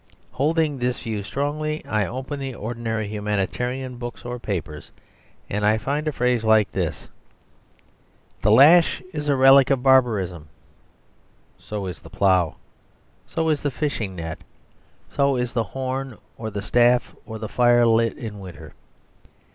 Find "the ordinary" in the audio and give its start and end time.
2.39-3.07